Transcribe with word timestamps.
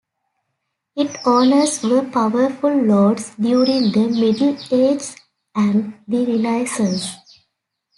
Its 0.95 1.15
owners 1.27 1.83
were 1.83 2.01
powerful 2.03 2.75
lords 2.75 3.35
during 3.35 3.91
the 3.91 4.07
Middle 4.09 4.57
Ages 4.73 5.15
and 5.53 5.93
the 6.07 6.25
Renaissance. 6.25 7.17